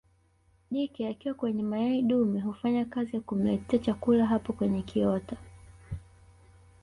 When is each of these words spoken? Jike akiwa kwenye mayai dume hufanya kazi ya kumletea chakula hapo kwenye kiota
Jike 0.71 1.07
akiwa 1.09 1.33
kwenye 1.35 1.63
mayai 1.63 2.01
dume 2.01 2.39
hufanya 2.39 2.85
kazi 2.85 3.15
ya 3.15 3.21
kumletea 3.21 3.79
chakula 3.79 4.25
hapo 4.25 4.53
kwenye 4.53 4.81
kiota 4.81 5.37